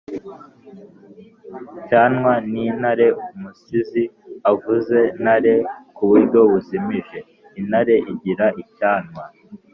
[1.89, 4.03] cyanwa: ni ntare umusizi
[4.51, 5.53] avuze ntare
[5.95, 7.17] ku buryo buzimije
[7.59, 9.23] (intare igira icyanwa)